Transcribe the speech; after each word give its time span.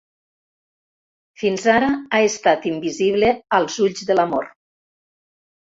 Fins 1.41 1.67
ara 1.75 1.91
ha 1.99 2.23
estat 2.31 2.67
invisible 2.73 3.33
als 3.61 3.79
ulls 3.87 4.05
de 4.11 4.21
l'amor. 4.21 4.53